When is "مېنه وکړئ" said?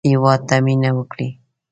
0.65-1.29